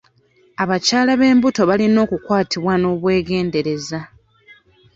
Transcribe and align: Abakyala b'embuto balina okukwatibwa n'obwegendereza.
Abakyala 0.63 1.11
b'embuto 1.19 1.61
balina 1.69 1.99
okukwatibwa 2.05 2.73
n'obwegendereza. 2.77 3.99